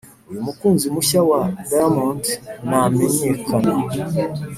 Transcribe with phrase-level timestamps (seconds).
[0.29, 2.23] uyu mukunzi mushya wa diamond
[2.69, 3.73] namenyekana